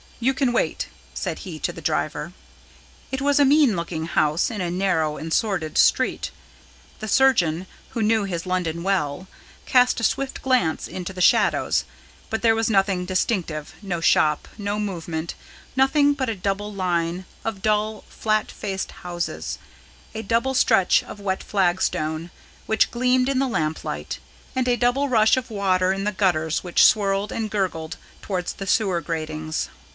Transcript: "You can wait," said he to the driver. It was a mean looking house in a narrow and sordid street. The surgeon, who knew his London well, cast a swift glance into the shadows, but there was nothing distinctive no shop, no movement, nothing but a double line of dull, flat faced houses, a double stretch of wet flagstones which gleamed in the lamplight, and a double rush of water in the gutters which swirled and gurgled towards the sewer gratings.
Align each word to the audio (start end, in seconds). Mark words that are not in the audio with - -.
"You 0.19 0.33
can 0.35 0.53
wait," 0.53 0.87
said 1.15 1.39
he 1.39 1.59
to 1.59 1.73
the 1.73 1.81
driver. 1.81 2.33
It 3.11 3.21
was 3.21 3.39
a 3.39 3.45
mean 3.45 3.75
looking 3.75 4.05
house 4.05 4.49
in 4.51 4.61
a 4.61 4.69
narrow 4.69 5.17
and 5.17 5.31
sordid 5.33 5.77
street. 5.79 6.29
The 6.99 7.07
surgeon, 7.07 7.65
who 7.89 8.03
knew 8.03 8.23
his 8.23 8.45
London 8.47 8.81
well, 8.83 9.27
cast 9.65 9.99
a 9.99 10.03
swift 10.03 10.41
glance 10.43 10.87
into 10.87 11.11
the 11.13 11.21
shadows, 11.21 11.85
but 12.29 12.41
there 12.43 12.55
was 12.55 12.69
nothing 12.69 13.05
distinctive 13.05 13.73
no 13.81 13.99
shop, 13.99 14.47
no 14.59 14.79
movement, 14.79 15.33
nothing 15.75 16.13
but 16.13 16.29
a 16.29 16.35
double 16.35 16.71
line 16.73 17.25
of 17.43 17.61
dull, 17.63 18.03
flat 18.07 18.51
faced 18.51 18.91
houses, 19.03 19.57
a 20.15 20.21
double 20.23 20.53
stretch 20.55 21.03
of 21.03 21.19
wet 21.19 21.43
flagstones 21.43 22.29
which 22.67 22.91
gleamed 22.91 23.29
in 23.29 23.39
the 23.39 23.47
lamplight, 23.47 24.19
and 24.55 24.67
a 24.67 24.77
double 24.77 25.09
rush 25.09 25.37
of 25.37 25.49
water 25.51 25.91
in 25.93 26.03
the 26.03 26.11
gutters 26.11 26.63
which 26.63 26.85
swirled 26.85 27.31
and 27.31 27.51
gurgled 27.51 27.97
towards 28.21 28.53
the 28.53 28.67
sewer 28.67 29.01
gratings. 29.01 29.69